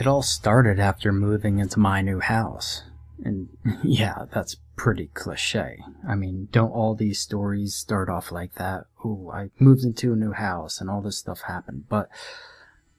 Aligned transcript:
It 0.00 0.06
all 0.06 0.22
started 0.22 0.80
after 0.80 1.12
moving 1.12 1.58
into 1.58 1.78
my 1.78 2.00
new 2.00 2.20
house. 2.20 2.84
And 3.22 3.50
yeah, 3.84 4.24
that's 4.32 4.56
pretty 4.74 5.10
cliche. 5.12 5.78
I 6.08 6.14
mean, 6.14 6.48
don't 6.50 6.70
all 6.72 6.94
these 6.94 7.20
stories 7.20 7.74
start 7.74 8.08
off 8.08 8.32
like 8.32 8.54
that? 8.54 8.86
Ooh, 9.04 9.30
I 9.30 9.50
moved 9.58 9.84
into 9.84 10.14
a 10.14 10.16
new 10.16 10.32
house 10.32 10.80
and 10.80 10.88
all 10.88 11.02
this 11.02 11.18
stuff 11.18 11.42
happened. 11.42 11.84
But 11.90 12.08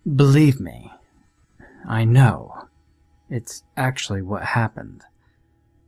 believe 0.05 0.59
me, 0.59 0.91
I 1.87 2.05
know. 2.05 2.67
It's 3.31 3.63
actually 3.75 4.21
what 4.21 4.43
happened. 4.43 5.03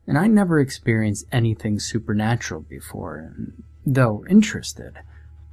And 0.07 0.17
I 0.17 0.25
never 0.25 0.59
experienced 0.59 1.27
anything 1.31 1.79
supernatural 1.79 2.61
before, 2.61 3.17
and 3.17 3.63
though 3.85 4.25
interested, 4.27 4.99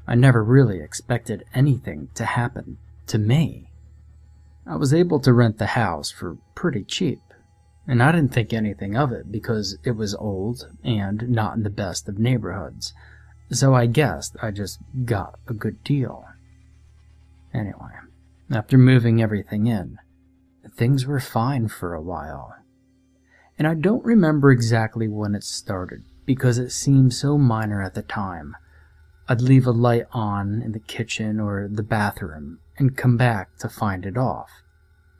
I 0.06 0.14
never 0.14 0.42
really 0.42 0.80
expected 0.80 1.44
anything 1.54 2.08
to 2.14 2.24
happen 2.24 2.78
to 3.08 3.18
me. 3.18 3.69
I 4.66 4.76
was 4.76 4.92
able 4.92 5.20
to 5.20 5.32
rent 5.32 5.58
the 5.58 5.66
house 5.66 6.10
for 6.10 6.38
pretty 6.54 6.84
cheap, 6.84 7.20
and 7.86 8.02
I 8.02 8.12
didn't 8.12 8.32
think 8.32 8.52
anything 8.52 8.96
of 8.96 9.10
it 9.10 9.32
because 9.32 9.78
it 9.84 9.92
was 9.92 10.14
old 10.14 10.68
and 10.84 11.28
not 11.28 11.56
in 11.56 11.62
the 11.62 11.70
best 11.70 12.08
of 12.08 12.18
neighborhoods, 12.18 12.92
so 13.50 13.74
I 13.74 13.86
guessed 13.86 14.36
I 14.42 14.50
just 14.50 14.78
got 15.04 15.38
a 15.48 15.54
good 15.54 15.82
deal. 15.82 16.24
Anyway, 17.52 17.90
after 18.50 18.78
moving 18.78 19.20
everything 19.20 19.66
in, 19.66 19.98
things 20.76 21.06
were 21.06 21.20
fine 21.20 21.68
for 21.68 21.94
a 21.94 22.02
while. 22.02 22.54
And 23.58 23.66
I 23.66 23.74
don't 23.74 24.04
remember 24.04 24.50
exactly 24.50 25.08
when 25.08 25.34
it 25.34 25.44
started 25.44 26.04
because 26.24 26.58
it 26.58 26.70
seemed 26.70 27.12
so 27.12 27.36
minor 27.36 27.82
at 27.82 27.94
the 27.94 28.02
time. 28.02 28.56
I'd 29.28 29.40
leave 29.40 29.66
a 29.66 29.72
light 29.72 30.06
on 30.12 30.62
in 30.62 30.72
the 30.72 30.80
kitchen 30.80 31.40
or 31.40 31.68
the 31.70 31.82
bathroom 31.82 32.60
and 32.80 32.96
come 32.96 33.16
back 33.16 33.56
to 33.58 33.68
find 33.68 34.06
it 34.06 34.16
off. 34.16 34.50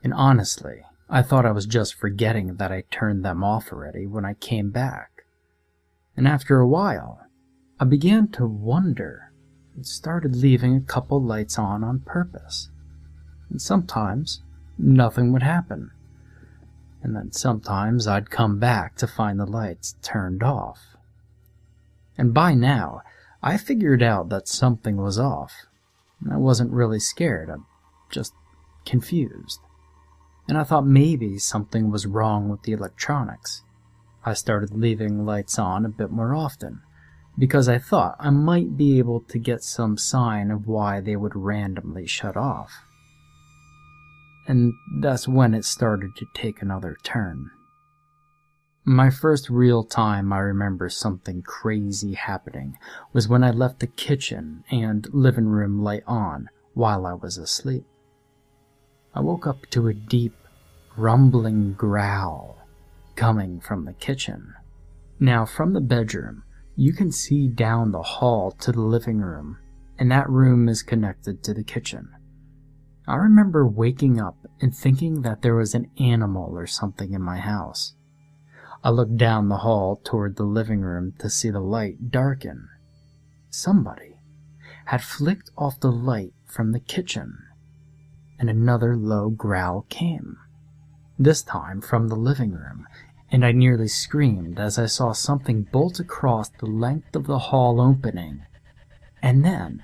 And 0.03 0.13
honestly, 0.13 0.81
I 1.09 1.21
thought 1.21 1.45
I 1.45 1.51
was 1.51 1.67
just 1.67 1.93
forgetting 1.93 2.55
that 2.55 2.71
I 2.71 2.83
turned 2.89 3.23
them 3.23 3.43
off 3.43 3.71
already 3.71 4.07
when 4.07 4.25
I 4.25 4.33
came 4.33 4.71
back. 4.71 5.25
And 6.17 6.27
after 6.27 6.59
a 6.59 6.67
while, 6.67 7.21
I 7.79 7.85
began 7.85 8.27
to 8.29 8.47
wonder 8.47 9.31
and 9.75 9.85
started 9.85 10.35
leaving 10.35 10.75
a 10.75 10.81
couple 10.81 11.21
lights 11.21 11.57
on 11.59 11.83
on 11.83 11.99
purpose. 11.99 12.69
And 13.49 13.61
sometimes 13.61 14.41
nothing 14.77 15.31
would 15.31 15.43
happen. 15.43 15.91
And 17.03 17.15
then 17.15 17.31
sometimes 17.31 18.07
I'd 18.07 18.29
come 18.29 18.59
back 18.59 18.95
to 18.97 19.07
find 19.07 19.39
the 19.39 19.45
lights 19.45 19.95
turned 20.01 20.43
off. 20.43 20.95
And 22.17 22.33
by 22.33 22.53
now, 22.53 23.01
I 23.43 23.57
figured 23.57 24.03
out 24.03 24.29
that 24.29 24.47
something 24.47 24.97
was 24.97 25.19
off. 25.19 25.65
I 26.29 26.37
wasn't 26.37 26.71
really 26.71 26.99
scared, 26.99 27.49
I'm 27.49 27.65
just 28.09 28.33
confused. 28.85 29.59
And 30.47 30.57
I 30.57 30.63
thought 30.63 30.85
maybe 30.85 31.37
something 31.37 31.89
was 31.89 32.05
wrong 32.05 32.49
with 32.49 32.63
the 32.63 32.73
electronics. 32.73 33.63
I 34.25 34.33
started 34.33 34.71
leaving 34.71 35.25
lights 35.25 35.57
on 35.57 35.85
a 35.85 35.89
bit 35.89 36.11
more 36.11 36.35
often, 36.35 36.81
because 37.37 37.69
I 37.69 37.77
thought 37.77 38.17
I 38.19 38.29
might 38.29 38.75
be 38.75 38.99
able 38.99 39.21
to 39.21 39.39
get 39.39 39.63
some 39.63 39.97
sign 39.97 40.51
of 40.51 40.67
why 40.67 40.99
they 40.99 41.15
would 41.15 41.35
randomly 41.35 42.05
shut 42.05 42.35
off. 42.35 42.71
And 44.47 44.73
that's 44.99 45.27
when 45.27 45.53
it 45.53 45.65
started 45.65 46.15
to 46.17 46.25
take 46.33 46.61
another 46.61 46.97
turn. 47.03 47.51
My 48.83 49.11
first 49.11 49.47
real 49.51 49.83
time 49.83 50.33
I 50.33 50.39
remember 50.39 50.89
something 50.89 51.43
crazy 51.43 52.15
happening 52.15 52.79
was 53.13 53.27
when 53.27 53.43
I 53.43 53.51
left 53.51 53.79
the 53.79 53.85
kitchen 53.85 54.63
and 54.71 55.07
living 55.13 55.45
room 55.45 55.83
light 55.83 56.01
on 56.07 56.49
while 56.73 57.05
I 57.05 57.13
was 57.13 57.37
asleep. 57.37 57.85
I 59.13 59.19
woke 59.19 59.45
up 59.45 59.67
to 59.67 59.87
a 59.87 59.93
deep, 59.93 60.33
rumbling 60.97 61.73
growl 61.73 62.57
coming 63.15 63.59
from 63.59 63.85
the 63.85 63.93
kitchen. 63.93 64.55
Now, 65.19 65.45
from 65.45 65.73
the 65.73 65.81
bedroom, 65.81 66.43
you 66.75 66.91
can 66.91 67.11
see 67.11 67.47
down 67.47 67.91
the 67.91 68.01
hall 68.01 68.49
to 68.61 68.71
the 68.71 68.81
living 68.81 69.19
room, 69.19 69.59
and 69.99 70.11
that 70.11 70.27
room 70.27 70.67
is 70.67 70.81
connected 70.81 71.43
to 71.43 71.53
the 71.53 71.63
kitchen. 71.63 72.09
I 73.07 73.17
remember 73.17 73.67
waking 73.67 74.19
up 74.19 74.37
and 74.59 74.75
thinking 74.75 75.21
that 75.21 75.43
there 75.43 75.55
was 75.55 75.75
an 75.75 75.91
animal 75.99 76.57
or 76.57 76.65
something 76.65 77.13
in 77.13 77.21
my 77.21 77.37
house. 77.37 77.93
I 78.83 78.89
looked 78.89 79.17
down 79.17 79.49
the 79.49 79.57
hall 79.57 80.01
toward 80.03 80.35
the 80.35 80.43
living 80.43 80.81
room 80.81 81.13
to 81.19 81.29
see 81.29 81.51
the 81.51 81.59
light 81.59 82.09
darken. 82.09 82.67
Somebody 83.51 84.19
had 84.85 85.03
flicked 85.03 85.51
off 85.55 85.79
the 85.79 85.91
light 85.91 86.33
from 86.47 86.71
the 86.71 86.79
kitchen, 86.79 87.37
and 88.39 88.49
another 88.49 88.95
low 88.97 89.29
growl 89.29 89.85
came, 89.89 90.37
this 91.19 91.43
time 91.43 91.79
from 91.79 92.07
the 92.07 92.15
living 92.15 92.53
room, 92.53 92.87
and 93.31 93.45
I 93.45 93.51
nearly 93.51 93.87
screamed 93.87 94.59
as 94.59 94.79
I 94.79 94.87
saw 94.87 95.11
something 95.11 95.61
bolt 95.61 95.99
across 95.99 96.49
the 96.49 96.65
length 96.65 97.15
of 97.15 97.27
the 97.27 97.37
hall 97.37 97.79
opening, 97.79 98.45
and 99.21 99.45
then 99.45 99.83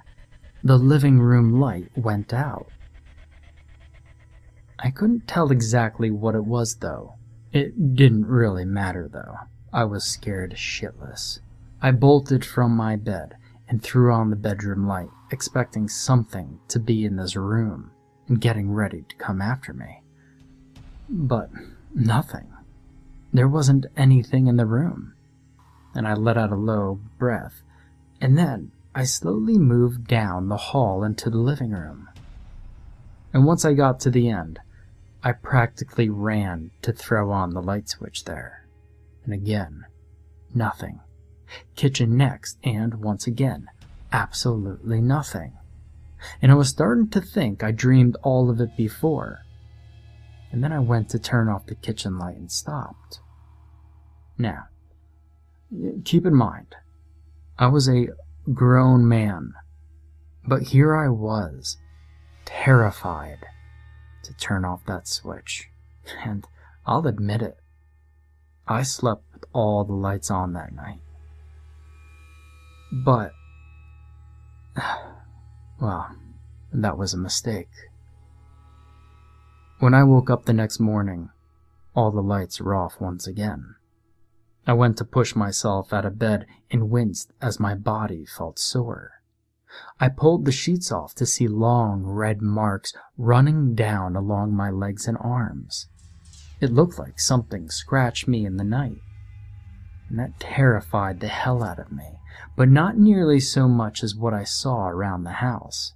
the 0.64 0.78
living 0.78 1.20
room 1.20 1.60
light 1.60 1.92
went 1.96 2.34
out. 2.34 2.72
I 4.80 4.90
couldn't 4.90 5.28
tell 5.28 5.52
exactly 5.52 6.10
what 6.10 6.34
it 6.34 6.46
was, 6.46 6.78
though. 6.78 7.17
It 7.58 7.96
didn't 7.96 8.28
really 8.28 8.66
matter, 8.66 9.10
though. 9.12 9.36
I 9.74 9.84
was 9.84 10.04
scared 10.04 10.54
shitless. 10.54 11.40
I 11.82 11.90
bolted 11.90 12.46
from 12.46 12.78
my 12.78 12.98
bed 12.98 13.36
and 13.68 13.82
threw 13.82 14.14
on 14.14 14.30
the 14.30 14.36
bedroom 14.36 14.86
light, 14.86 15.10
expecting 15.32 15.88
something 15.88 16.60
to 16.68 16.78
be 16.78 17.04
in 17.04 17.16
this 17.16 17.36
room 17.36 17.90
and 18.28 18.40
getting 18.40 18.72
ready 18.72 19.06
to 19.10 19.16
come 19.16 19.42
after 19.42 19.74
me. 19.74 20.04
But 21.10 21.50
nothing. 21.96 22.54
There 23.34 23.48
wasn't 23.48 23.88
anything 23.98 24.46
in 24.46 24.58
the 24.58 24.68
room. 24.68 25.16
And 25.96 26.08
I 26.08 26.14
let 26.14 26.38
out 26.38 26.52
a 26.52 26.56
low 26.56 27.00
breath, 27.18 27.64
and 28.22 28.38
then 28.38 28.72
I 28.94 29.06
slowly 29.06 29.58
moved 29.58 30.06
down 30.06 30.50
the 30.50 30.58
hall 30.58 31.04
into 31.04 31.32
the 31.32 31.40
living 31.40 31.72
room. 31.72 32.08
And 33.34 33.48
once 33.48 33.66
I 33.66 33.74
got 33.74 34.00
to 34.02 34.12
the 34.12 34.30
end, 34.30 34.60
I 35.24 35.32
practically 35.32 36.10
ran 36.10 36.72
to 36.84 36.94
throw 36.94 37.32
on 37.32 37.52
the 37.54 37.62
light 37.62 37.90
switch 37.90 38.26
there. 38.26 38.68
And 39.26 39.34
again, 39.34 39.86
nothing. 40.54 41.00
Kitchen 41.76 42.16
next, 42.16 42.58
and 42.64 42.96
once 42.96 43.26
again, 43.26 43.68
absolutely 44.12 45.02
nothing. 45.02 45.58
And 46.42 46.52
I 46.52 46.56
was 46.56 46.70
starting 46.70 47.10
to 47.10 47.22
think 47.22 47.64
I 47.64 47.72
dreamed 47.72 48.16
all 48.24 48.50
of 48.50 48.60
it 48.62 48.76
before. 48.78 49.40
And 50.52 50.64
then 50.64 50.72
I 50.72 50.80
went 50.80 51.10
to 51.10 51.20
turn 51.20 51.50
off 51.50 51.66
the 51.66 51.76
kitchen 51.76 52.18
light 52.18 52.38
and 52.38 52.52
stopped. 52.52 53.20
Now, 54.38 54.68
keep 56.06 56.26
in 56.26 56.36
mind, 56.36 56.76
I 57.58 57.68
was 57.68 57.90
a 57.90 58.08
grown 58.54 59.08
man, 59.08 59.54
but 60.46 60.64
here 60.64 60.96
I 60.96 61.10
was, 61.10 61.78
terrified 62.46 63.46
to 64.28 64.34
turn 64.34 64.66
off 64.66 64.86
that 64.86 65.08
switch. 65.08 65.70
And 66.24 66.48
I'll 66.86 67.06
admit 67.06 67.42
it, 67.42 67.58
I 68.66 68.84
slept 68.84 69.24
with 69.34 69.44
all 69.52 69.84
the 69.84 69.94
lights 69.94 70.32
on 70.32 70.54
that 70.54 70.74
night. 70.74 71.02
But, 72.94 73.34
well, 75.82 76.16
that 76.72 76.98
was 76.98 77.14
a 77.14 77.18
mistake. 77.18 77.70
When 79.80 79.94
I 79.94 80.06
woke 80.06 80.30
up 80.30 80.46
the 80.46 80.54
next 80.54 80.80
morning, 80.80 81.30
all 81.94 82.12
the 82.12 82.22
lights 82.22 82.62
were 82.62 82.74
off 82.74 83.02
once 83.02 83.28
again. 83.28 83.76
I 84.66 84.74
went 84.74 84.98
to 84.98 85.06
push 85.06 85.36
myself 85.36 85.92
out 85.92 86.06
of 86.06 86.18
bed 86.18 86.46
and 86.72 86.90
winced 86.90 87.32
as 87.42 87.60
my 87.60 87.76
body 87.76 88.26
felt 88.26 88.60
sore. 88.60 89.17
I 90.00 90.10
pulled 90.10 90.46
the 90.46 90.52
sheets 90.52 90.92
off 90.92 91.14
to 91.16 91.26
see 91.26 91.48
long 91.48 92.04
red 92.04 92.42
marks 92.42 92.94
running 93.18 93.76
down 93.76 94.16
along 94.16 94.54
my 94.54 94.70
legs 94.70 95.08
and 95.08 95.18
arms. 95.20 95.88
It 96.60 96.72
looked 96.72 96.98
like 96.98 97.20
something 97.20 97.70
scratched 97.70 98.28
me 98.28 98.46
in 98.46 98.58
the 98.58 98.64
night. 98.64 99.02
And 100.10 100.18
that 100.20 100.40
terrified 100.40 101.20
the 101.20 101.28
hell 101.28 101.64
out 101.64 101.80
of 101.80 101.92
me 101.92 102.18
but 102.56 102.70
not 102.70 102.98
nearly 102.98 103.40
so 103.40 103.68
much 103.68 104.04
as 104.04 104.16
what 104.16 104.34
I 104.34 104.44
saw 104.44 104.88
around 104.88 105.24
the 105.24 105.42
house. 105.44 105.94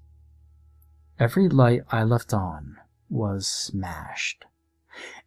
Every 1.19 1.49
light 1.49 1.81
I 1.91 2.03
left 2.03 2.33
on 2.33 2.77
was 3.09 3.47
smashed. 3.47 4.45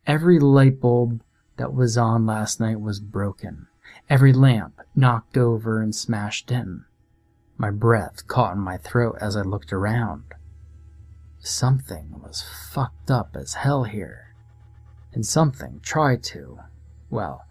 Every 0.06 0.38
light 0.38 0.80
bulb 0.80 1.22
that 1.56 1.72
was 1.72 1.96
on 1.96 2.26
last 2.26 2.60
night 2.60 2.80
was 2.80 3.00
broken, 3.00 3.68
every 4.10 4.32
lamp 4.32 4.80
knocked 4.94 5.36
over 5.36 5.80
and 5.80 5.94
smashed 5.94 6.50
in. 6.50 6.84
My 7.56 7.70
breath 7.70 8.26
caught 8.26 8.54
in 8.54 8.60
my 8.60 8.76
throat 8.76 9.16
as 9.20 9.36
I 9.36 9.42
looked 9.42 9.72
around. 9.72 10.24
Something 11.38 12.20
was 12.22 12.42
fucked 12.42 13.10
up 13.10 13.36
as 13.36 13.54
hell 13.54 13.84
here, 13.84 14.34
and 15.12 15.24
something 15.24 15.80
tried 15.82 16.22
to, 16.24 16.58
well, 17.10 17.44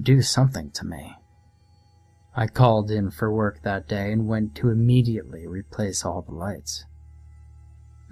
do 0.00 0.22
something 0.22 0.70
to 0.70 0.86
me. 0.86 1.16
I 2.34 2.46
called 2.46 2.90
in 2.90 3.10
for 3.10 3.30
work 3.32 3.62
that 3.62 3.88
day 3.88 4.12
and 4.12 4.26
went 4.26 4.54
to 4.56 4.70
immediately 4.70 5.46
replace 5.46 6.04
all 6.04 6.22
the 6.22 6.32
lights. 6.32 6.84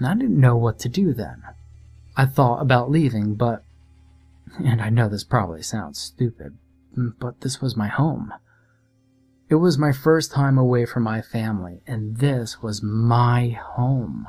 I 0.04 0.14
didn't 0.14 0.40
know 0.40 0.56
what 0.56 0.78
to 0.80 0.88
do 0.88 1.14
then. 1.14 1.42
I 2.16 2.26
thought 2.26 2.60
about 2.60 2.90
leaving, 2.90 3.34
but. 3.34 3.64
And 4.58 4.82
I 4.82 4.90
know 4.90 5.08
this 5.08 5.24
probably 5.24 5.62
sounds 5.62 5.98
stupid, 5.98 6.58
but 6.96 7.40
this 7.40 7.60
was 7.60 7.76
my 7.76 7.86
home. 7.86 8.34
It 9.50 9.56
was 9.56 9.76
my 9.76 9.90
first 9.90 10.30
time 10.30 10.56
away 10.56 10.86
from 10.86 11.02
my 11.02 11.20
family, 11.20 11.82
and 11.84 12.18
this 12.18 12.62
was 12.62 12.84
my 12.84 13.48
home. 13.48 14.28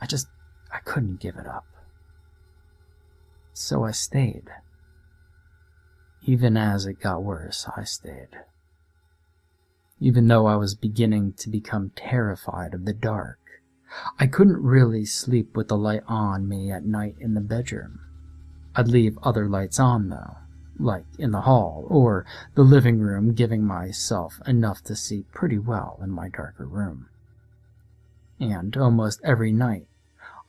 I 0.00 0.06
just. 0.06 0.26
I 0.72 0.78
couldn't 0.78 1.20
give 1.20 1.36
it 1.36 1.46
up. 1.46 1.66
So 3.52 3.84
I 3.84 3.90
stayed. 3.90 4.48
Even 6.22 6.56
as 6.56 6.86
it 6.86 6.98
got 6.98 7.22
worse, 7.22 7.68
I 7.76 7.84
stayed. 7.84 8.30
Even 10.00 10.28
though 10.28 10.46
I 10.46 10.56
was 10.56 10.74
beginning 10.74 11.34
to 11.34 11.50
become 11.50 11.92
terrified 11.94 12.72
of 12.72 12.86
the 12.86 12.94
dark, 12.94 13.38
I 14.18 14.26
couldn't 14.26 14.62
really 14.62 15.04
sleep 15.04 15.54
with 15.54 15.68
the 15.68 15.76
light 15.76 16.04
on 16.08 16.48
me 16.48 16.72
at 16.72 16.86
night 16.86 17.16
in 17.20 17.34
the 17.34 17.42
bedroom. 17.42 18.00
I'd 18.74 18.88
leave 18.88 19.18
other 19.22 19.46
lights 19.46 19.78
on, 19.78 20.08
though, 20.08 20.38
like 20.78 21.04
in 21.18 21.30
the 21.30 21.42
hall 21.42 21.86
or 21.88 22.24
the 22.54 22.62
living 22.62 22.98
room, 22.98 23.34
giving 23.34 23.64
myself 23.64 24.40
enough 24.46 24.82
to 24.84 24.96
see 24.96 25.24
pretty 25.32 25.58
well 25.58 25.98
in 26.02 26.10
my 26.10 26.28
darker 26.28 26.66
room. 26.66 27.08
And 28.40 28.76
almost 28.76 29.20
every 29.22 29.52
night, 29.52 29.86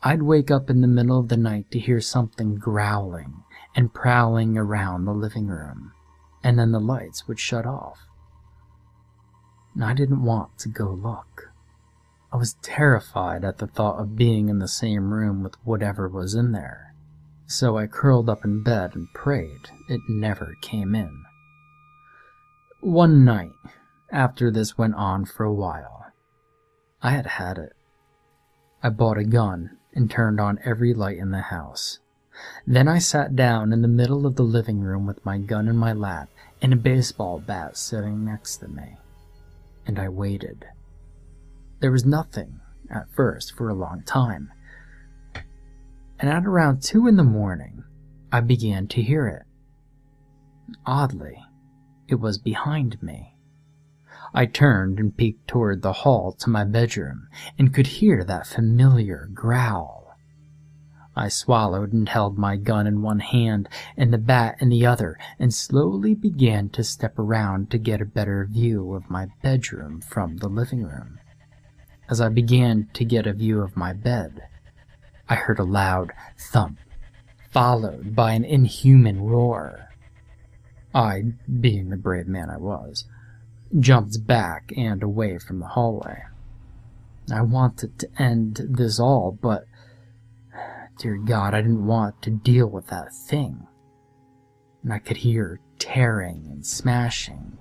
I'd 0.01 0.23
wake 0.23 0.51
up 0.51 0.69
in 0.69 0.81
the 0.81 0.87
middle 0.87 1.19
of 1.19 1.29
the 1.29 1.37
night 1.37 1.71
to 1.71 1.79
hear 1.79 2.01
something 2.01 2.55
growling 2.55 3.43
and 3.75 3.93
prowling 3.93 4.57
around 4.57 5.05
the 5.05 5.13
living 5.13 5.47
room, 5.47 5.93
and 6.43 6.59
then 6.59 6.71
the 6.71 6.79
lights 6.79 7.27
would 7.27 7.39
shut 7.39 7.65
off. 7.65 7.99
And 9.73 9.83
I 9.83 9.93
didn't 9.93 10.23
want 10.23 10.57
to 10.59 10.69
go 10.69 10.89
look. 10.89 11.51
I 12.31 12.37
was 12.37 12.55
terrified 12.61 13.45
at 13.45 13.59
the 13.59 13.67
thought 13.67 13.99
of 13.99 14.15
being 14.15 14.49
in 14.49 14.59
the 14.59 14.67
same 14.67 15.13
room 15.13 15.43
with 15.43 15.55
whatever 15.63 16.07
was 16.07 16.35
in 16.35 16.51
there, 16.51 16.92
so 17.47 17.77
I 17.77 17.87
curled 17.87 18.29
up 18.29 18.45
in 18.45 18.63
bed 18.63 18.95
and 18.95 19.13
prayed 19.13 19.69
it 19.87 20.01
never 20.07 20.55
came 20.61 20.95
in. 20.95 21.23
One 22.81 23.23
night, 23.23 23.51
after 24.11 24.51
this 24.51 24.77
went 24.77 24.95
on 24.95 25.25
for 25.25 25.43
a 25.43 25.53
while, 25.53 26.07
I 27.01 27.11
had 27.11 27.25
had 27.25 27.57
it. 27.57 27.73
I 28.81 28.89
bought 28.89 29.17
a 29.17 29.23
gun 29.23 29.77
and 29.93 30.09
turned 30.09 30.39
on 30.39 30.59
every 30.65 30.93
light 30.93 31.17
in 31.17 31.31
the 31.31 31.41
house. 31.41 31.99
Then 32.65 32.87
I 32.87 32.99
sat 32.99 33.35
down 33.35 33.71
in 33.71 33.81
the 33.81 33.87
middle 33.87 34.25
of 34.25 34.35
the 34.35 34.43
living 34.43 34.81
room 34.81 35.05
with 35.05 35.23
my 35.25 35.37
gun 35.37 35.67
in 35.67 35.77
my 35.77 35.93
lap 35.93 36.29
and 36.61 36.73
a 36.73 36.77
baseball 36.77 37.39
bat 37.39 37.77
sitting 37.77 38.25
next 38.25 38.57
to 38.57 38.67
me. 38.67 38.97
And 39.85 39.99
I 39.99 40.09
waited. 40.09 40.65
There 41.79 41.91
was 41.91 42.05
nothing, 42.05 42.61
at 42.89 43.09
first, 43.11 43.53
for 43.53 43.69
a 43.69 43.73
long 43.73 44.03
time. 44.03 44.51
And 46.23 46.31
at 46.31 46.45
around 46.45 46.81
two 46.81 47.05
in 47.05 47.17
the 47.17 47.23
morning, 47.25 47.83
I 48.31 48.39
began 48.39 48.87
to 48.87 49.01
hear 49.01 49.27
it. 49.27 49.43
Oddly, 50.85 51.43
it 52.07 52.15
was 52.15 52.37
behind 52.37 53.03
me. 53.03 53.35
I 54.33 54.45
turned 54.45 55.01
and 55.01 55.17
peeked 55.17 55.49
toward 55.49 55.81
the 55.81 55.91
hall 55.91 56.31
to 56.39 56.49
my 56.49 56.63
bedroom 56.63 57.27
and 57.59 57.73
could 57.73 57.87
hear 57.87 58.23
that 58.23 58.47
familiar 58.47 59.27
growl. 59.33 60.15
I 61.13 61.27
swallowed 61.27 61.91
and 61.91 62.07
held 62.07 62.37
my 62.37 62.55
gun 62.55 62.87
in 62.87 63.01
one 63.01 63.19
hand 63.19 63.67
and 63.97 64.13
the 64.13 64.17
bat 64.17 64.55
in 64.61 64.69
the 64.69 64.85
other, 64.85 65.19
and 65.37 65.53
slowly 65.53 66.15
began 66.15 66.69
to 66.69 66.85
step 66.85 67.19
around 67.19 67.69
to 67.71 67.77
get 67.77 67.99
a 67.99 68.05
better 68.05 68.47
view 68.49 68.93
of 68.93 69.09
my 69.09 69.27
bedroom 69.41 69.99
from 69.99 70.37
the 70.37 70.47
living 70.47 70.83
room. 70.83 71.19
As 72.09 72.21
I 72.21 72.29
began 72.29 72.87
to 72.93 73.03
get 73.03 73.27
a 73.27 73.33
view 73.33 73.59
of 73.59 73.75
my 73.75 73.91
bed, 73.91 74.43
I 75.29 75.35
heard 75.35 75.59
a 75.59 75.63
loud 75.63 76.11
thump, 76.37 76.79
followed 77.51 78.15
by 78.15 78.33
an 78.33 78.45
inhuman 78.45 79.21
roar. 79.21 79.89
I, 80.93 81.23
being 81.59 81.89
the 81.89 81.97
brave 81.97 82.27
man 82.27 82.49
I 82.49 82.57
was, 82.57 83.05
jumped 83.79 84.27
back 84.27 84.71
and 84.75 85.01
away 85.01 85.39
from 85.39 85.59
the 85.59 85.67
hallway. 85.67 86.23
I 87.31 87.41
wanted 87.41 87.97
to 87.99 88.09
end 88.19 88.61
this 88.69 88.99
all, 88.99 89.31
but 89.31 89.65
Dear 90.99 91.17
God, 91.17 91.53
I 91.53 91.61
didn't 91.61 91.87
want 91.87 92.21
to 92.21 92.29
deal 92.29 92.67
with 92.67 92.87
that 92.87 93.13
thing. 93.13 93.67
And 94.83 94.93
I 94.93 94.99
could 94.99 95.17
hear 95.17 95.59
tearing 95.79 96.47
and 96.49 96.65
smashing. 96.65 97.57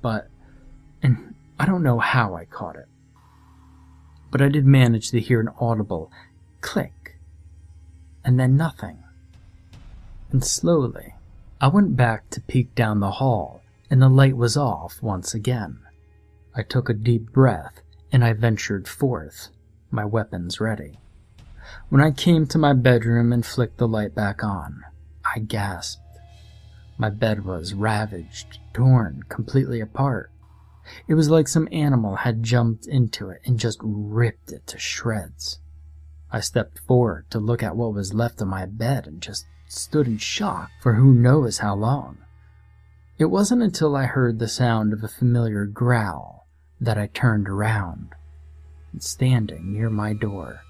But, 0.00 0.28
and 1.02 1.34
I 1.58 1.66
don't 1.66 1.82
know 1.82 1.98
how 1.98 2.34
I 2.34 2.44
caught 2.44 2.76
it. 2.76 2.86
But 4.30 4.40
I 4.40 4.48
did 4.48 4.66
manage 4.66 5.10
to 5.10 5.20
hear 5.20 5.40
an 5.40 5.50
audible 5.60 6.10
click. 6.64 7.18
And 8.24 8.40
then 8.40 8.56
nothing. 8.56 9.04
And 10.32 10.42
slowly, 10.42 11.14
I 11.60 11.68
went 11.68 11.94
back 11.94 12.30
to 12.30 12.40
peek 12.40 12.74
down 12.74 12.98
the 12.98 13.12
hall, 13.12 13.62
and 13.90 14.00
the 14.00 14.08
light 14.08 14.36
was 14.36 14.56
off 14.56 15.02
once 15.02 15.34
again. 15.34 15.78
I 16.56 16.62
took 16.62 16.88
a 16.88 16.94
deep 16.94 17.32
breath, 17.32 17.82
and 18.10 18.24
I 18.24 18.32
ventured 18.32 18.88
forth, 18.88 19.48
my 19.90 20.06
weapons 20.06 20.58
ready. 20.58 20.98
When 21.90 22.00
I 22.00 22.10
came 22.10 22.46
to 22.46 22.58
my 22.58 22.72
bedroom 22.72 23.30
and 23.32 23.44
flicked 23.44 23.76
the 23.76 23.86
light 23.86 24.14
back 24.14 24.42
on, 24.42 24.84
I 25.34 25.40
gasped. 25.40 26.00
My 26.96 27.10
bed 27.10 27.44
was 27.44 27.74
ravaged, 27.74 28.58
torn 28.72 29.24
completely 29.28 29.80
apart. 29.80 30.30
It 31.08 31.14
was 31.14 31.28
like 31.28 31.48
some 31.48 31.68
animal 31.70 32.16
had 32.16 32.42
jumped 32.42 32.86
into 32.86 33.28
it 33.28 33.42
and 33.44 33.58
just 33.58 33.78
ripped 33.82 34.50
it 34.50 34.66
to 34.68 34.78
shreds. 34.78 35.58
I 36.34 36.40
stepped 36.40 36.80
forward 36.80 37.30
to 37.30 37.38
look 37.38 37.62
at 37.62 37.76
what 37.76 37.94
was 37.94 38.12
left 38.12 38.40
of 38.40 38.48
my 38.48 38.66
bed 38.66 39.06
and 39.06 39.22
just 39.22 39.46
stood 39.68 40.08
in 40.08 40.18
shock 40.18 40.68
for 40.82 40.94
who 40.94 41.14
knows 41.14 41.58
how 41.58 41.76
long. 41.76 42.18
It 43.18 43.26
wasn't 43.26 43.62
until 43.62 43.94
I 43.94 44.06
heard 44.06 44.40
the 44.40 44.48
sound 44.48 44.92
of 44.92 45.04
a 45.04 45.08
familiar 45.08 45.64
growl 45.64 46.48
that 46.80 46.98
I 46.98 47.06
turned 47.06 47.48
around. 47.48 48.16
And 48.90 49.00
standing 49.00 49.72
near 49.72 49.88
my 49.88 50.12
door 50.12 50.62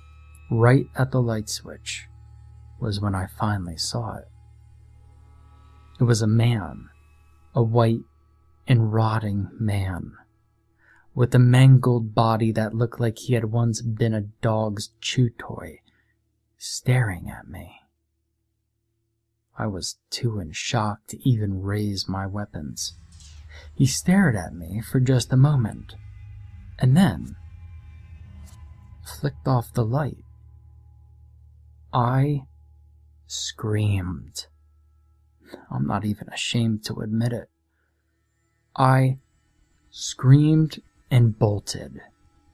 right 0.50 0.85
at 0.97 1.12
the 1.12 1.23
light 1.23 1.49
switch, 1.49 2.09
was 2.78 3.00
when 3.00 3.14
I 3.14 3.26
finally 3.26 3.78
saw 3.78 4.18
it. 4.18 4.28
It 5.99 6.04
was 6.04 6.21
a 6.21 6.26
man, 6.26 6.90
a 7.54 7.62
white 7.62 8.04
and 8.68 8.92
rotting 8.92 9.49
man, 9.59 10.12
with 11.14 11.35
a 11.35 11.38
mangled 11.38 12.14
body 12.14 12.50
that 12.52 12.75
looked 12.75 12.99
like 12.99 13.18
he 13.18 13.35
had 13.35 13.44
once 13.47 13.80
been 13.80 14.14
a 14.14 14.21
dog's 14.21 14.90
chew 15.00 15.30
toy, 15.30 15.80
staring 16.59 17.30
at 17.30 17.47
me. 17.47 17.80
I 19.56 19.68
was 19.68 19.99
too 20.11 20.40
in 20.40 20.50
shock 20.52 21.06
to 21.09 21.28
even 21.28 21.62
raise 21.62 22.09
my 22.09 22.26
weapons. 22.26 22.94
He 23.76 23.87
stared 23.87 24.35
at 24.35 24.52
me 24.52 24.80
for 24.80 24.99
just 24.99 25.33
a 25.33 25.37
moment, 25.37 25.94
and 26.78 26.97
then 26.97 27.37
flicked 29.04 29.47
off 29.47 29.73
the 29.73 29.85
light. 29.85 30.25
I 31.92 32.47
screamed. 33.28 34.47
I'm 35.71 35.87
not 35.87 36.04
even 36.04 36.28
ashamed 36.28 36.85
to 36.87 37.00
admit 37.00 37.33
it. 37.33 37.49
I 38.76 39.18
screamed 39.90 40.83
and 41.11 41.38
bolted. 41.38 42.00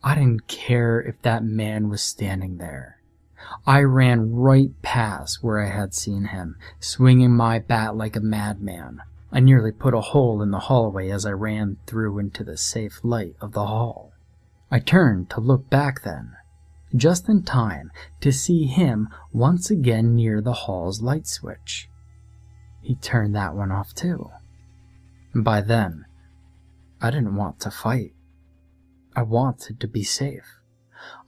I 0.02 0.14
didn't 0.14 0.46
care 0.46 1.00
if 1.00 1.20
that 1.22 1.44
man 1.44 1.88
was 1.88 2.02
standing 2.02 2.56
there. 2.58 2.98
I 3.66 3.80
ran 3.80 4.34
right 4.34 4.70
past 4.82 5.42
where 5.42 5.60
I 5.60 5.68
had 5.68 5.94
seen 5.94 6.26
him, 6.26 6.56
swinging 6.78 7.32
my 7.36 7.58
bat 7.58 7.96
like 7.96 8.16
a 8.16 8.20
madman. 8.20 9.02
I 9.32 9.40
nearly 9.40 9.72
put 9.72 9.94
a 9.94 10.00
hole 10.00 10.42
in 10.42 10.50
the 10.50 10.58
hallway 10.60 11.10
as 11.10 11.24
I 11.24 11.32
ran 11.32 11.78
through 11.86 12.18
into 12.18 12.44
the 12.44 12.56
safe 12.56 13.00
light 13.02 13.36
of 13.40 13.52
the 13.52 13.66
hall. 13.66 14.12
I 14.70 14.78
turned 14.78 15.30
to 15.30 15.40
look 15.40 15.68
back 15.70 16.02
then, 16.02 16.36
just 16.94 17.28
in 17.28 17.42
time 17.42 17.90
to 18.20 18.32
see 18.32 18.66
him 18.66 19.08
once 19.32 19.70
again 19.70 20.14
near 20.14 20.40
the 20.40 20.52
hall's 20.52 21.00
light 21.00 21.26
switch. 21.26 21.88
He 22.82 22.94
turned 22.94 23.34
that 23.34 23.54
one 23.54 23.70
off 23.70 23.94
too. 23.94 24.30
By 25.34 25.60
then, 25.60 26.06
I 27.00 27.10
didn't 27.10 27.36
want 27.36 27.60
to 27.60 27.70
fight. 27.70 28.12
I 29.14 29.22
wanted 29.22 29.80
to 29.80 29.88
be 29.88 30.02
safe. 30.02 30.60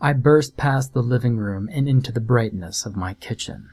I 0.00 0.12
burst 0.12 0.56
past 0.56 0.92
the 0.92 1.02
living 1.02 1.36
room 1.36 1.68
and 1.72 1.88
into 1.88 2.12
the 2.12 2.20
brightness 2.20 2.86
of 2.86 2.96
my 2.96 3.14
kitchen. 3.14 3.70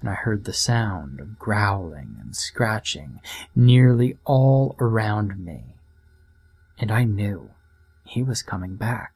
And 0.00 0.10
I 0.10 0.14
heard 0.14 0.44
the 0.44 0.52
sound 0.52 1.20
of 1.20 1.38
growling 1.38 2.16
and 2.20 2.34
scratching 2.34 3.20
nearly 3.54 4.18
all 4.24 4.76
around 4.78 5.44
me. 5.44 5.76
And 6.78 6.90
I 6.90 7.04
knew 7.04 7.50
he 8.04 8.22
was 8.22 8.42
coming 8.42 8.76
back. 8.76 9.12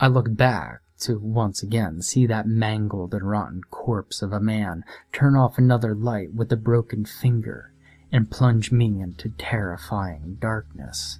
I 0.00 0.08
looked 0.08 0.36
back 0.36 0.80
to 1.00 1.18
once 1.18 1.62
again 1.62 2.00
see 2.00 2.26
that 2.26 2.46
mangled 2.46 3.12
and 3.12 3.28
rotten 3.28 3.62
corpse 3.70 4.22
of 4.22 4.32
a 4.32 4.40
man 4.40 4.84
turn 5.12 5.34
off 5.34 5.58
another 5.58 5.94
light 5.94 6.32
with 6.32 6.52
a 6.52 6.56
broken 6.56 7.04
finger 7.04 7.72
and 8.12 8.30
plunge 8.30 8.70
me 8.70 9.00
into 9.00 9.30
terrifying 9.30 10.36
darkness. 10.40 11.18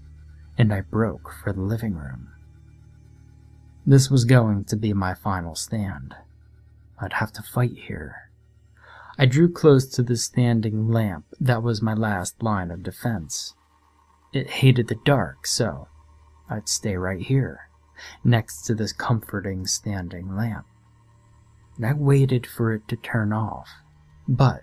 And 0.62 0.72
I 0.72 0.80
broke 0.80 1.34
for 1.42 1.52
the 1.52 1.60
living 1.60 1.94
room. 1.94 2.28
This 3.84 4.08
was 4.08 4.24
going 4.24 4.64
to 4.66 4.76
be 4.76 4.92
my 4.92 5.12
final 5.12 5.56
stand. 5.56 6.14
I'd 7.00 7.14
have 7.14 7.32
to 7.32 7.42
fight 7.42 7.76
here. 7.88 8.30
I 9.18 9.26
drew 9.26 9.50
close 9.50 9.88
to 9.88 10.04
the 10.04 10.16
standing 10.16 10.88
lamp 10.88 11.24
that 11.40 11.64
was 11.64 11.82
my 11.82 11.94
last 11.94 12.44
line 12.44 12.70
of 12.70 12.84
defense. 12.84 13.54
It 14.32 14.50
hated 14.62 14.86
the 14.86 15.00
dark, 15.04 15.48
so 15.48 15.88
I'd 16.48 16.68
stay 16.68 16.96
right 16.96 17.22
here, 17.22 17.68
next 18.22 18.62
to 18.66 18.76
this 18.76 18.92
comforting 18.92 19.66
standing 19.66 20.36
lamp. 20.36 20.66
And 21.76 21.84
I 21.84 21.92
waited 21.92 22.46
for 22.46 22.72
it 22.72 22.86
to 22.86 22.94
turn 22.94 23.32
off, 23.32 23.68
but 24.28 24.60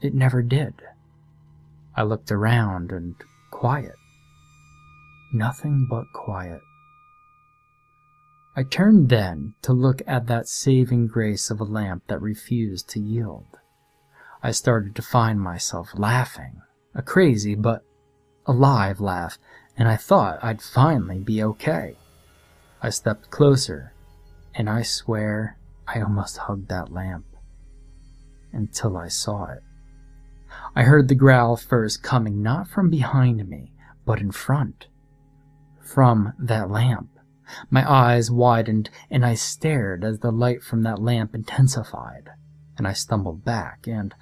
it 0.00 0.14
never 0.14 0.40
did. 0.40 0.80
I 1.94 2.02
looked 2.04 2.32
around 2.32 2.92
and 2.92 3.14
quiet. 3.50 3.96
Nothing 5.34 5.88
but 5.90 6.04
quiet. 6.12 6.60
I 8.54 8.62
turned 8.62 9.08
then 9.08 9.54
to 9.62 9.72
look 9.72 10.00
at 10.06 10.28
that 10.28 10.46
saving 10.46 11.08
grace 11.08 11.50
of 11.50 11.60
a 11.60 11.64
lamp 11.64 12.04
that 12.06 12.22
refused 12.22 12.88
to 12.90 13.00
yield. 13.00 13.58
I 14.44 14.52
started 14.52 14.94
to 14.94 15.02
find 15.02 15.40
myself 15.40 15.90
laughing, 15.96 16.62
a 16.94 17.02
crazy 17.02 17.56
but 17.56 17.82
alive 18.46 19.00
laugh, 19.00 19.36
and 19.76 19.88
I 19.88 19.96
thought 19.96 20.38
I'd 20.40 20.62
finally 20.62 21.18
be 21.18 21.42
okay. 21.42 21.96
I 22.80 22.90
stepped 22.90 23.32
closer, 23.32 23.92
and 24.54 24.70
I 24.70 24.82
swear 24.82 25.58
I 25.88 26.00
almost 26.00 26.36
hugged 26.36 26.68
that 26.68 26.92
lamp 26.92 27.26
until 28.52 28.96
I 28.96 29.08
saw 29.08 29.46
it. 29.46 29.64
I 30.76 30.84
heard 30.84 31.08
the 31.08 31.16
growl 31.16 31.56
first 31.56 32.04
coming 32.04 32.40
not 32.40 32.68
from 32.68 32.88
behind 32.88 33.48
me, 33.48 33.72
but 34.06 34.20
in 34.20 34.30
front, 34.30 34.86
from 35.84 36.32
that 36.38 36.70
lamp. 36.70 37.10
My 37.70 37.88
eyes 37.88 38.30
widened, 38.30 38.90
and 39.10 39.24
I 39.24 39.34
stared 39.34 40.04
as 40.04 40.20
the 40.20 40.32
light 40.32 40.62
from 40.62 40.82
that 40.82 41.00
lamp 41.00 41.34
intensified, 41.34 42.30
and 42.78 42.88
I 42.88 42.94
stumbled 42.94 43.44
back, 43.44 43.86
and 43.86 44.14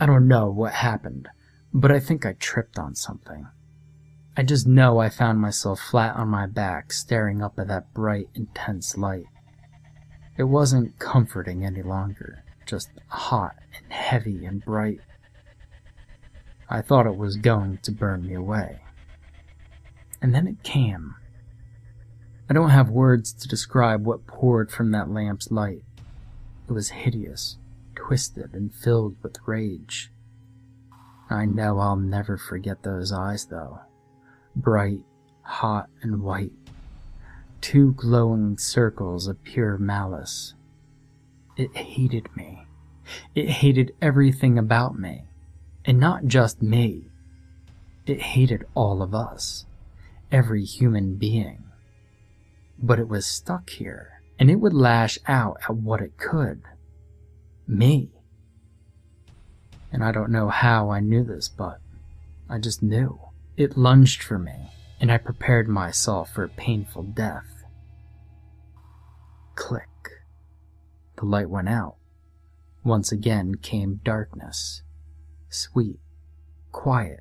I 0.00 0.06
don't 0.06 0.26
know 0.26 0.50
what 0.50 0.72
happened, 0.72 1.28
but 1.72 1.92
I 1.92 2.00
think 2.00 2.24
I 2.24 2.32
tripped 2.32 2.78
on 2.78 2.94
something. 2.94 3.46
I 4.36 4.42
just 4.44 4.66
know 4.66 4.98
I 4.98 5.08
found 5.08 5.40
myself 5.40 5.80
flat 5.80 6.16
on 6.16 6.28
my 6.28 6.46
back, 6.46 6.92
staring 6.92 7.42
up 7.42 7.58
at 7.58 7.68
that 7.68 7.92
bright, 7.92 8.28
intense 8.34 8.96
light. 8.96 9.26
It 10.36 10.44
wasn't 10.44 10.98
comforting 10.98 11.64
any 11.64 11.82
longer, 11.82 12.44
just 12.64 12.90
hot 13.08 13.56
and 13.76 13.92
heavy 13.92 14.44
and 14.44 14.64
bright. 14.64 15.00
I 16.70 16.82
thought 16.82 17.06
it 17.06 17.16
was 17.16 17.36
going 17.36 17.78
to 17.82 17.90
burn 17.90 18.26
me 18.26 18.34
away. 18.34 18.80
And 20.20 20.34
then 20.34 20.46
it 20.46 20.62
came 20.62 21.14
I 22.50 22.54
don't 22.54 22.70
have 22.70 22.88
words 22.88 23.34
to 23.34 23.48
describe 23.48 24.06
what 24.06 24.26
poured 24.26 24.70
from 24.70 24.90
that 24.92 25.10
lamp's 25.10 25.50
light. 25.50 25.82
It 26.66 26.72
was 26.72 26.88
hideous, 26.88 27.58
twisted, 27.94 28.54
and 28.54 28.74
filled 28.74 29.16
with 29.22 29.36
rage. 29.44 30.10
I 31.28 31.44
know 31.44 31.78
I'll 31.78 31.96
never 31.96 32.38
forget 32.38 32.82
those 32.82 33.12
eyes, 33.12 33.44
though. 33.46 33.80
Bright, 34.56 35.02
hot, 35.42 35.90
and 36.00 36.22
white. 36.22 36.52
Two 37.60 37.92
glowing 37.92 38.56
circles 38.56 39.26
of 39.26 39.44
pure 39.44 39.76
malice. 39.76 40.54
It 41.54 41.76
hated 41.76 42.34
me. 42.34 42.64
It 43.34 43.50
hated 43.50 43.94
everything 44.00 44.58
about 44.58 44.98
me. 44.98 45.24
And 45.84 46.00
not 46.00 46.24
just 46.24 46.62
me. 46.62 47.10
It 48.06 48.22
hated 48.22 48.64
all 48.74 49.02
of 49.02 49.14
us. 49.14 49.66
Every 50.30 50.64
human 50.64 51.16
being 51.16 51.68
but 52.80 52.98
it 52.98 53.08
was 53.08 53.26
stuck 53.26 53.70
here, 53.70 54.22
and 54.38 54.50
it 54.50 54.56
would 54.56 54.72
lash 54.72 55.18
out 55.26 55.56
at 55.62 55.74
what 55.74 56.00
it 56.00 56.16
could. 56.16 56.62
Me. 57.66 58.10
And 59.92 60.04
I 60.04 60.12
don't 60.12 60.30
know 60.30 60.48
how 60.48 60.90
I 60.90 61.00
knew 61.00 61.24
this, 61.24 61.48
but 61.48 61.80
I 62.48 62.58
just 62.58 62.82
knew. 62.82 63.18
It 63.56 63.76
lunged 63.76 64.22
for 64.22 64.38
me, 64.38 64.70
and 65.00 65.10
I 65.10 65.18
prepared 65.18 65.68
myself 65.68 66.32
for 66.32 66.44
a 66.44 66.48
painful 66.48 67.02
death. 67.02 67.64
Click. 69.56 69.82
The 71.16 71.24
light 71.24 71.50
went 71.50 71.68
out. 71.68 71.96
Once 72.84 73.10
again 73.10 73.56
came 73.56 74.00
darkness. 74.04 74.82
Sweet, 75.48 75.98
quiet, 76.70 77.20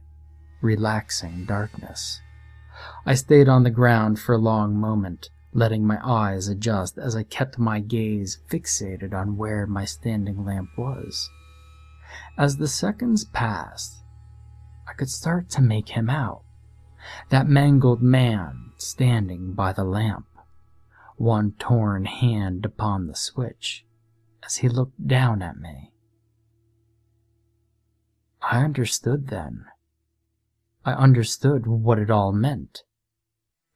relaxing 0.62 1.46
darkness. 1.46 2.22
I 3.06 3.16
stayed 3.16 3.48
on 3.48 3.64
the 3.64 3.70
ground 3.70 4.20
for 4.20 4.36
a 4.36 4.40
long 4.40 4.76
moment, 4.76 5.30
letting 5.54 5.86
my 5.86 6.00
eyes 6.04 6.48
adjust 6.48 6.98
as 6.98 7.16
I 7.16 7.24
kept 7.24 7.58
my 7.58 7.80
gaze 7.80 8.40
fixated 8.50 9.14
on 9.14 9.38
where 9.38 9.66
my 9.66 9.86
standing 9.86 10.46
lamp 10.46 10.70
was. 10.78 11.30
As 12.38 12.58
the 12.58 12.68
seconds 12.68 13.26
passed, 13.26 14.04
I 14.88 14.94
could 14.94 15.10
start 15.10 15.50
to 15.52 15.62
make 15.62 15.90
him 15.90 16.10
out. 16.10 16.44
That 17.30 17.48
mangled 17.48 18.02
man 18.02 18.72
standing 18.78 19.54
by 19.54 19.74
the 19.74 19.84
lamp, 19.84 20.28
one 21.16 21.54
torn 21.58 22.06
hand 22.06 22.66
upon 22.66 23.08
the 23.08 23.16
switch 23.16 23.86
as 24.44 24.58
he 24.58 24.70
looked 24.70 25.08
down 25.08 25.42
at 25.42 25.58
me. 25.58 25.92
I 28.42 28.64
understood 28.64 29.28
then. 29.28 29.66
I 30.88 30.94
understood 30.94 31.68
what 31.68 32.00
it 32.00 32.10
all 32.10 32.32
meant 32.32 32.84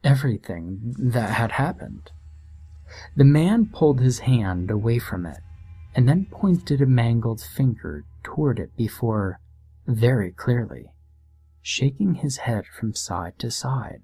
everything 0.01 0.95
that 0.97 1.31
had 1.31 1.51
happened. 1.51 2.09
The 3.17 3.25
man 3.25 3.65
pulled 3.65 3.99
his 3.99 4.19
hand 4.19 4.71
away 4.71 4.97
from 4.97 5.25
it 5.25 5.41
and 5.93 6.07
then 6.07 6.27
pointed 6.31 6.81
a 6.81 6.85
mangled 6.85 7.41
finger 7.41 8.05
toward 8.23 8.59
it 8.59 8.77
before, 8.77 9.41
very 9.85 10.31
clearly, 10.31 10.93
shaking 11.61 12.15
his 12.15 12.37
head 12.37 12.65
from 12.65 12.93
side 12.93 13.37
to 13.39 13.51
side. 13.51 14.03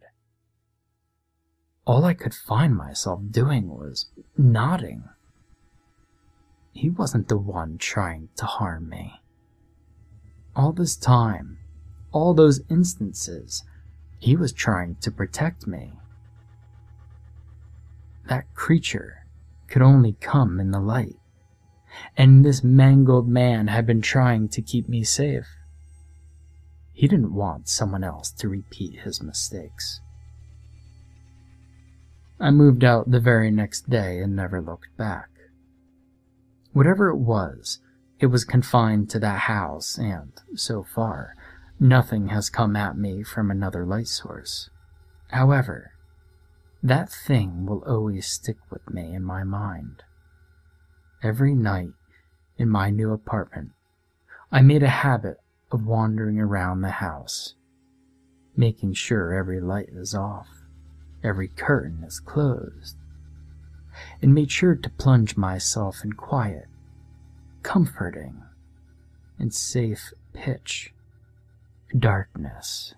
All 1.85 2.03
I 2.03 2.13
could 2.13 2.33
find 2.33 2.75
myself 2.75 3.21
doing 3.31 3.69
was 3.69 4.07
nodding. 4.37 5.05
He 6.73 6.89
wasn't 6.89 7.29
the 7.29 7.37
one 7.37 7.77
trying 7.77 8.27
to 8.35 8.45
harm 8.45 8.89
me. 8.89 9.21
All 10.57 10.73
this 10.73 10.97
time, 10.97 11.59
all 12.11 12.33
those 12.33 12.61
instances, 12.69 13.63
he 14.19 14.35
was 14.35 14.51
trying 14.51 14.95
to 15.01 15.11
protect 15.11 15.67
me. 15.67 15.93
That 18.27 18.53
creature 18.55 19.25
could 19.67 19.81
only 19.81 20.13
come 20.19 20.59
in 20.59 20.71
the 20.71 20.79
light, 20.79 21.17
and 22.15 22.43
this 22.43 22.63
mangled 22.63 23.27
man 23.27 23.67
had 23.67 23.85
been 23.85 24.01
trying 24.01 24.49
to 24.49 24.61
keep 24.61 24.89
me 24.89 25.03
safe. 25.03 25.47
He 26.93 27.07
didn't 27.07 27.33
want 27.33 27.69
someone 27.69 28.03
else 28.03 28.31
to 28.31 28.49
repeat 28.49 29.01
his 29.01 29.21
mistakes. 29.21 30.01
I 32.39 32.51
moved 32.51 32.83
out 32.83 33.11
the 33.11 33.19
very 33.19 33.51
next 33.51 33.89
day 33.89 34.19
and 34.19 34.35
never 34.35 34.61
looked 34.61 34.95
back. 34.97 35.29
Whatever 36.73 37.09
it 37.09 37.17
was, 37.17 37.79
it 38.19 38.27
was 38.27 38.45
confined 38.45 39.09
to 39.11 39.19
that 39.19 39.41
house, 39.41 39.97
and, 39.97 40.31
so 40.55 40.83
far, 40.83 41.35
Nothing 41.79 42.29
has 42.29 42.49
come 42.49 42.75
at 42.75 42.97
me 42.97 43.21
from 43.21 43.51
another 43.51 43.85
light 43.85 44.07
source. 44.07 44.71
However, 45.29 45.91
that 46.81 47.09
thing 47.09 47.67
will 47.67 47.83
always 47.85 48.25
stick 48.25 48.57
with 48.71 48.89
me 48.89 49.13
in 49.13 49.23
my 49.23 49.43
mind. 49.43 50.01
Every 51.21 51.53
night 51.53 51.93
in 52.57 52.69
my 52.69 52.89
new 52.89 53.11
apartment, 53.11 53.73
I 54.51 54.61
made 54.61 54.81
a 54.81 54.89
habit 54.89 55.37
of 55.71 55.85
wandering 55.85 56.39
around 56.39 56.81
the 56.81 56.89
house, 56.89 57.53
making 58.55 58.93
sure 58.93 59.33
every 59.33 59.61
light 59.61 59.89
is 59.89 60.15
off, 60.15 60.47
every 61.23 61.47
curtain 61.47 62.03
is 62.03 62.19
closed, 62.19 62.95
and 64.19 64.33
made 64.33 64.51
sure 64.51 64.75
to 64.75 64.89
plunge 64.89 65.37
myself 65.37 66.03
in 66.03 66.13
quiet, 66.13 66.65
comforting, 67.61 68.41
and 69.37 69.53
safe 69.53 70.11
pitch 70.33 70.93
darkness. 71.97 72.93